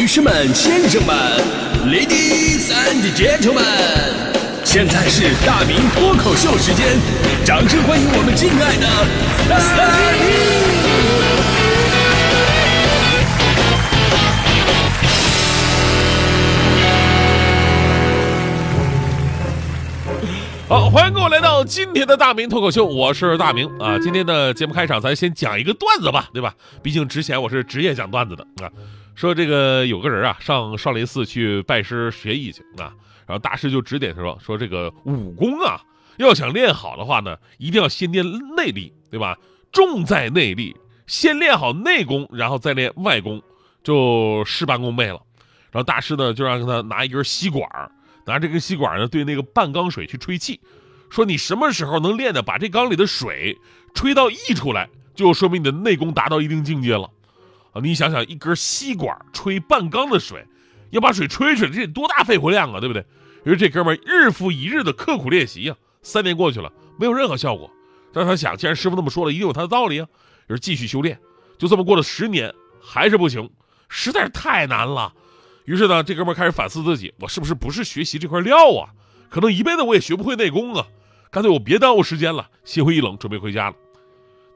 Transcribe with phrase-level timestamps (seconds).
[0.00, 1.14] 女士们、先生们
[1.84, 3.60] ，Ladies and Gentlemen，
[4.64, 6.96] 现在是大明脱口秀时间，
[7.44, 8.86] 掌声欢迎我们敬爱的
[9.46, 9.58] 大
[10.16, 10.24] 明！
[20.66, 23.98] 好，欢迎各位来到今天的大明脱口秀，我是大明啊。
[23.98, 26.54] 今天的节目开场，咱先讲一个段子吧，对吧？
[26.82, 28.70] 毕竟之前我是职业讲段子的啊。
[29.14, 32.94] 说这个有个人啊，上少林寺去拜师学艺去啊，
[33.26, 35.80] 然后大师就指点他说，说这个武功啊，
[36.16, 38.24] 要想练好的话呢，一定要先练
[38.56, 39.36] 内力，对吧？
[39.72, 40.76] 重在内力，
[41.06, 43.42] 先练好内功，然后再练外功，
[43.82, 45.20] 就事半功倍了。
[45.70, 47.68] 然后大师呢，就让他拿一根吸管。
[48.26, 50.60] 拿这根吸管呢，对那个半缸水去吹气，
[51.08, 53.58] 说你什么时候能练的把这缸里的水
[53.94, 57.10] 吹到溢出来，就说明你的内功达到一定境界了。
[57.72, 60.46] 啊，你想想，一根吸管吹半缸的水，
[60.90, 63.04] 要把水吹出来，这得多大肺活量啊，对不对？
[63.44, 67.70] 于是这哥们日复一日的刻苦练习呀，三年过去了，没有任何效果。
[68.12, 70.08] 但是他想，既然师傅那么说了，一定有他的道理啊，
[70.48, 71.18] 于是继续修炼。
[71.58, 73.50] 就这么过了十年，还是不行，
[73.88, 75.12] 实在是太难了。
[75.64, 78.90] 于是呢，这哥们开始反思自己，我是不是不是学习这块料啊？
[79.28, 80.86] 可能一辈子我也学不会内功啊！
[81.30, 83.76] 干脆我别耽误时间了，心灰意冷，准备回家了。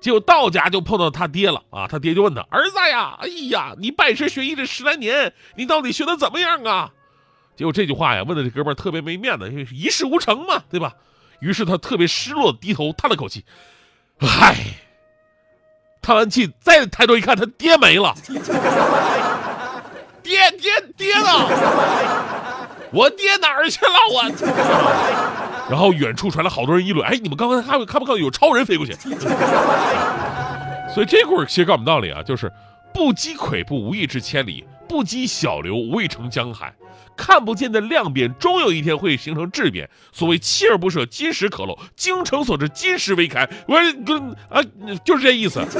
[0.05, 1.86] 结果到家就碰到他爹了啊！
[1.88, 6.91] 他爹就问他儿子呀：“哎呀，你拜师学艺这十来年，你到底学的怎么样啊？”
[7.56, 10.92] 结果这句话呀，问的这哥们儿特别没面子，因为一事无成嘛，对吧？
[11.41, 13.46] 于是他特别失落，低头叹了口气
[14.20, 14.55] ：“唉。”
[16.02, 18.14] 叹完气再抬头一看，他爹没了。
[20.22, 21.48] 爹爹爹呢？
[22.92, 23.92] 我爹哪儿去了？
[24.12, 24.22] 我。
[25.69, 28.93] 然后远处传来好多人议论：“哎，你们刚刚看看不看有超人飞过去？”
[30.95, 32.53] 所以这故事其实告诉我们道理啊，就是
[32.93, 36.73] 不积跬步，无以至千里；不积小流，无以成江海。
[37.17, 39.89] 看不见的量变，终有一天会形成质变。
[40.12, 43.48] 所谓锲而不舍，金石可镂；精诚所至，金石为开。
[43.67, 44.61] 我跟啊，
[45.05, 45.64] 就是这意思。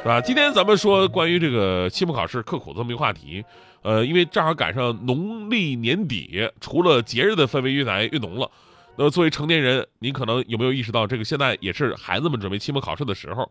[0.00, 0.20] 是吧？
[0.20, 3.44] 今天咱们说关于这个期末考试刻苦这么一个话题，
[3.82, 8.50] 呃，因为正好赶上农历年底，除了节日的氛围越来越浓了，
[8.96, 13.50] 那作为成年人，您可能有没有意识到，这个现在也是孩子们准备期末考试的时候？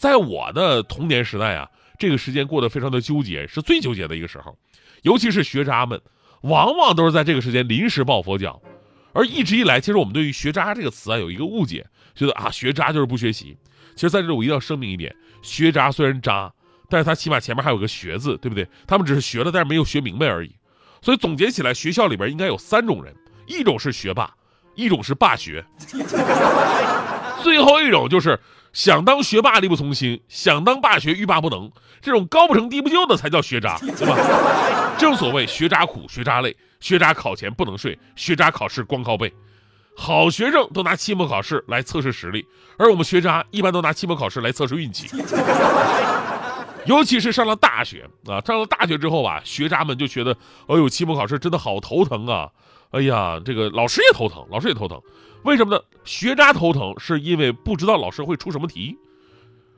[0.00, 1.68] 在我的童年时代啊，
[1.98, 4.58] 这个时间过得非常的纠结，是最纠结的一个时候，
[5.02, 6.00] 尤其是学渣们，
[6.42, 8.60] 往往都是在这个时间临时抱佛脚。
[9.14, 13.56] 而一直以来，其实我们对于“学渣”这个词啊有一个误解，觉得啊学渣就是不学习。
[13.94, 16.52] 其实在这里我一定要声明一点：学渣虽然渣，
[16.88, 18.66] 但是他起码前面还有个“学”字，对不对？
[18.86, 20.54] 他们只是学了，但是没有学明白而已。
[21.02, 23.14] 所以总结起来，学校里边应该有三种人：
[23.46, 24.30] 一种是学霸，
[24.74, 25.64] 一种是霸学，
[27.42, 28.38] 最后一种就是
[28.72, 31.70] 想当学霸力不从心，想当霸学欲罢不能。
[32.00, 34.16] 这种高不成低不就的才叫学渣，对吧？
[34.96, 39.32] 正所谓学渣苦，学渣累，学渣考前不能睡，学渣考试光靠背。
[39.96, 42.46] 好学生都拿期末考试来测试实力，
[42.78, 45.08] 而我们学渣一般都拿期末考试来测试运气。
[46.88, 50.32] 尤其是上了大学啊，上了大学之后吧，学渣们就觉得，
[50.66, 52.48] 哎呦，期末考试真的好头疼啊！
[52.90, 54.98] 哎呀，这个老师也头疼，老师也头疼。
[55.44, 55.82] 为什么呢？
[56.04, 58.96] 学渣头疼是因为不知道老师会出什么题，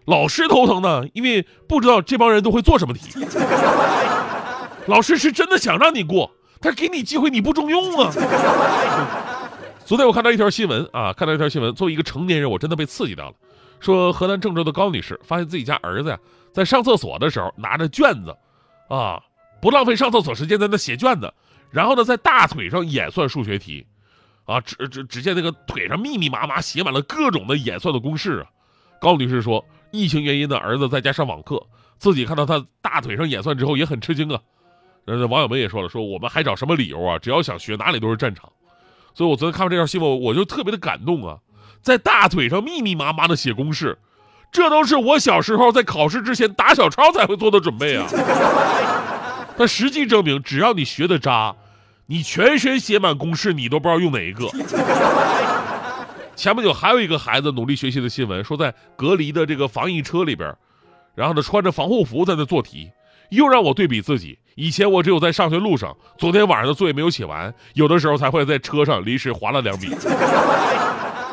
[0.05, 3.27] 老师头疼呢，因为不知道这帮人都会做什么题。
[4.87, 8.13] 老师是真的想让你过，他给你机会你不中用啊。
[9.85, 11.75] 昨天我看到一条新闻啊，看到一条新闻。
[11.75, 13.35] 作为一个成年人，我真的被刺激到了。
[13.81, 16.19] 说河南郑州的高女士发现自己家儿子呀，
[16.53, 18.37] 在上厕所的时候拿着卷子，
[18.89, 19.23] 啊，
[19.61, 21.33] 不浪费上厕所时间在那写卷子，
[21.71, 23.87] 然后呢，在大腿上演算数学题，
[24.45, 28.51] 啊，只只只见那个腿上密密麻麻写满了各种的演算的公式啊。
[29.01, 31.65] 高女士说，疫情原因的儿子在家上网课，
[31.99, 34.41] 自己看到他大腿上演算之后也很吃惊啊。
[35.07, 37.19] 呃，网友们也说了，说我们还找什么理由啊？
[37.19, 38.53] 只要想学，哪里都是战场。
[39.15, 41.39] 所以，我昨天看完这条新闻，我就特别的感动啊，
[41.81, 43.99] 在大腿上密密麻麻的写公式，
[44.53, 48.07] 这都是我小时候在考试之前打小抄才会做的准备啊。
[49.57, 51.55] 但实际证明，只要你学的渣，
[52.07, 54.49] 你全身写满公式，你都不知道用哪一个。
[56.35, 60.57] 前不久还有一个孩子努力学习的新闻，说在隔离的这个防疫车里边，
[61.15, 62.91] 然后呢穿着防护服在那做题。
[63.29, 69.95] 又让我对比自己，以前我只有在上学路上，昨天晚上的作业没有写完，有的时候才会在车上临时划了两笔。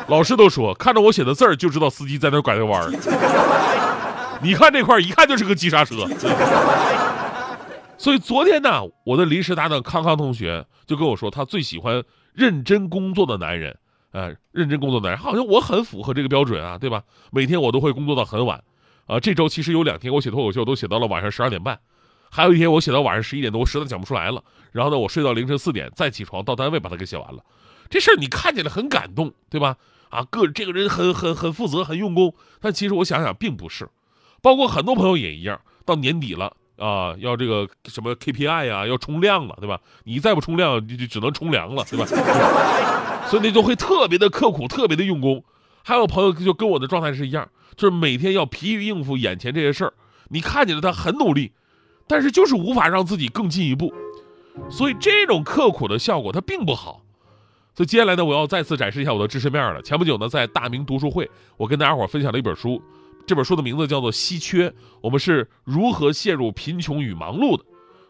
[0.07, 2.89] 老师都说，看着我写的字儿就知道司机在那拐着弯儿。
[4.41, 6.07] 你看这块一看就是个急刹车。
[7.97, 13.77] 所以昨天呢，我的临时搭档康康同学就跟我说，他最喜欢认真工作的男人。
[14.11, 17.03] 呃，认真工作的男人，好像我很符合这个标准啊，对吧？
[17.31, 18.63] 每天我都会工作到很晚。
[19.05, 21.79] 啊，这周其实有两天我写脱口秀都写到了晚上十二点半，
[22.31, 27.43] 还有一天我写到晚上十一点多，我实在讲不出来了，然后呢，我睡到凌晨四点再起床到单位把它给写完了。
[27.89, 29.75] 这事儿你看起来很感动，对吧？
[30.09, 33.89] 啊，个这个人很很很负责，很用功，但其实我想想并不是，
[34.41, 39.79] 包括很多朋友也一样，到年底了啊，要这个什么 KPI 呀，要冲量了，对吧？
[40.03, 42.05] 你再不冲量，就就只能冲凉了，对吧？
[43.27, 45.43] 所以那就会特别的刻苦，特别的用功。
[45.83, 49.93] 还有朋友就跟我的状态是一样，就是每天要疲于应付眼前这些事儿。
[50.29, 51.53] 你看见了他很努力，
[52.07, 53.93] 但是就是无法让自己更进一步，
[54.69, 57.01] 所以这种刻苦的效果它并不好。
[57.77, 59.79] 所以接下来呢，我要再次展示一下我的知识面了。
[59.83, 62.81] 前不久呢，在大明读书会，我跟大家伙分享了一本书，
[63.27, 64.67] 这本书的名字叫做《稀缺》，
[64.99, 67.63] 我们是如何陷入贫穷与忙碌的。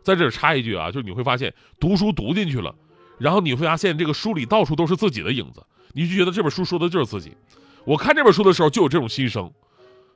[0.03, 2.73] 在这儿插一句啊，就是你会发现读书读进去了，
[3.17, 5.61] 然后你会发现这个书里到处都是自己的影子，
[5.91, 7.35] 你就觉得这本书说的就是自己。
[7.83, 9.51] 我看这本书的时候就有这种心声，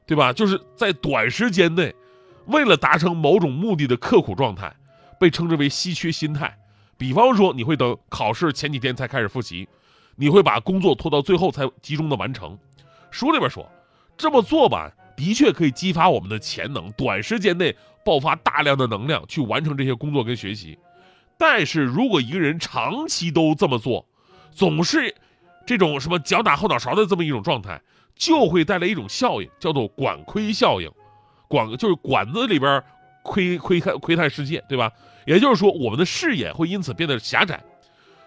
[0.07, 0.31] 对吧？
[0.31, 1.93] 就是在短时间内，
[2.45, 4.73] 为了达成某种目的的刻苦状态，
[5.19, 6.57] 被称之为稀缺心态。
[7.01, 9.67] 比方说，你会等考试前几天才开始复习，
[10.17, 12.55] 你会把工作拖到最后才集中的完成。
[13.09, 13.67] 书里边说，
[14.15, 17.75] 这么做吧，的确可以激发我们的潜能，短时间内
[18.05, 20.77] 爆发大量的能量去完成这些工作跟学习。
[21.39, 24.05] 但是如果一个人长期都这么做，
[24.51, 25.15] 总是。
[25.65, 27.81] 这种什么脚打后脑勺的这么一种状态，
[28.15, 30.91] 就会带来一种效应，叫做管窥效应。
[31.47, 32.83] 管就是管子里边
[33.23, 34.91] 窥窥看窥探世界，对吧？
[35.25, 37.63] 也就是说，我们的视野会因此变得狭窄。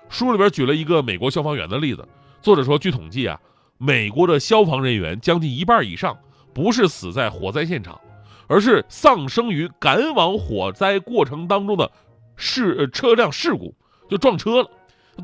[0.09, 2.07] 书里边举了一个美国消防员的例子，
[2.41, 3.41] 作者说，据统计啊，
[3.79, 6.17] 美国的消防人员将近一半以上
[6.53, 8.01] 不是死在火灾现场，
[8.47, 11.91] 而是丧生于赶往火灾过程当中的
[12.37, 13.75] 事车辆事故，
[14.09, 14.71] 就撞车了。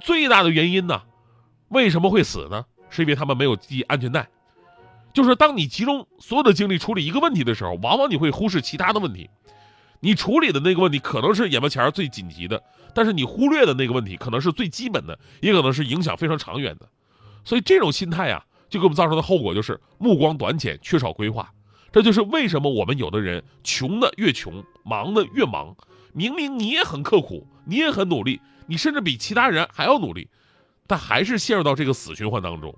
[0.01, 1.03] 最大的原因呢？
[1.69, 2.65] 为什么会死呢？
[2.89, 4.29] 是因为他们没有系安全带。
[5.13, 9.29] 就是当你集中所有的精力处理一个问题的时候，往往你会忽视其他的问题。
[10.01, 12.63] 你处理的那个问题可能是眼巴前最紧急的，
[12.95, 16.89] 但是你忽略的那个问题可能是最基本的，也可能是影响非常长远的。
[17.45, 21.53] 所以这种心态啊，就给我们造成的后果就是目光短浅，缺少规划。
[21.93, 25.77] 这就是为什么我们有的人穷的越穷，忙的越忙。
[26.13, 30.29] 明明你也很刻苦，你也很努力，你甚至比其他人还要努力。
[30.87, 32.75] 但还是陷入到这个死循环当中，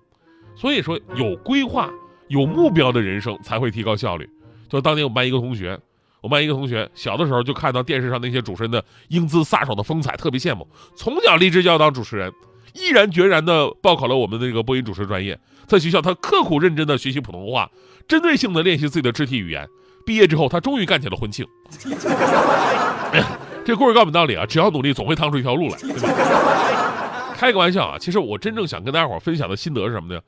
[0.55, 1.91] 所以说有规划、
[2.29, 4.29] 有目标的人生才会提高效率。
[4.69, 5.81] 就当年我们班一个同学，
[6.23, 10.67] 我们班一个同学小的时候就看到电视上那些主持人的英姿飒爽的风采，特别羡慕，
[10.97, 12.33] 从小立志就要当主持人，
[12.73, 15.39] 毅然决然的报考了我们的这个播音主持专业。
[15.67, 17.71] 在学校，他刻苦认真的学习普通话，
[18.07, 19.69] 针对性的练习自己的肢体语言。
[20.07, 21.47] 毕业之后，他终于干起了婚庆。
[23.65, 27.35] 这故事告诉我们道理啊，只要努力，总会趟出一条路来，对吧？
[27.39, 27.99] 开个玩笑啊！
[27.99, 30.21] 其实我真正想跟大家伙分享的心得是什么呢？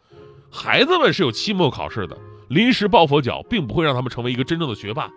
[0.50, 2.17] 孩子们是有期末考试的，
[2.49, 5.08] 临时抱佛脚并不会让他们成为一个真正的学霸。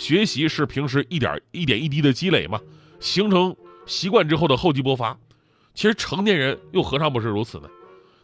[0.00, 2.58] 学习是平时一点一点一滴的积累嘛，
[3.00, 3.54] 形成
[3.84, 5.14] 习惯之后的厚积薄发。
[5.74, 7.68] 其实成年人又何尝不是如此呢？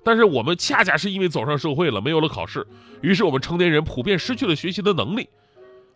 [0.03, 2.67] 但是我们恰恰是因为走上社会了，没有了考试，
[3.03, 5.29] 于是我们成年人普遍失去了学习的能力。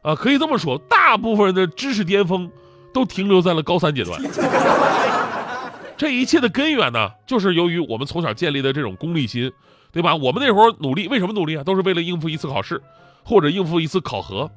[0.02, 2.50] 啊，可以这么说，大部分人的知识巅峰
[2.92, 4.20] 都停留在了高三阶段。
[5.96, 9.50] 这一切的根源呢，就是由于我们从小建立的这种功利心，
[9.92, 10.14] 对吧？
[10.14, 11.64] 我们那会儿努力，为什么努力啊？
[11.64, 12.82] 都是为了应付一次考试，
[13.24, 14.50] 或者应付一次考核。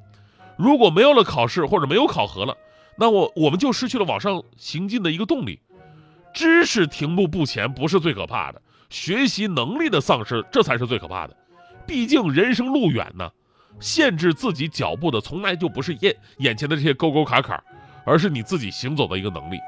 [0.58, 2.56] 如果没有了考试，或者没有考核了，
[2.96, 5.60] 那我我们就失去了往上行进的一个动力。
[6.34, 11.36] 知识停步不前不是最可怕的，学习能力的丧失这才是最可怕的。
[11.86, 13.30] 毕竟人生路远呢，
[13.80, 17.62] 限制自己脚步的从来就不是眼眼前的这些沟沟坎坎，
[18.06, 19.60] 而是你自己行走的一个能力。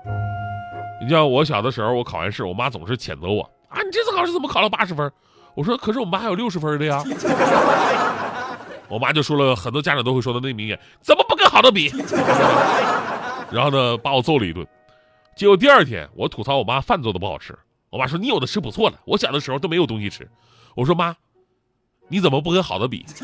[1.02, 5.12] 你像我小的时候，我考完试，我妈总是谴责我啊，你这次考试怎么考了八十分？
[5.56, 7.04] 我说，可是我们还有六十分的呀。
[8.88, 11.92] 我妈就说了很多家长都会说的那名言，怎么不跟好的比？
[13.52, 14.66] 然后呢，把我揍了一顿。
[15.36, 17.58] 结果第二天，我吐槽我妈饭做的不好吃，
[17.90, 20.30] 我妈说你有的吃不错了，我小的时候都没有东西吃。
[20.76, 21.16] 我说妈，
[22.08, 23.06] 你怎么不跟好的比？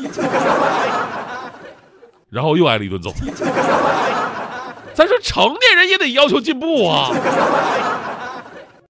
[2.28, 3.12] 然后又挨了一顿揍。
[4.94, 7.10] 咱说成年人也得要求进步啊。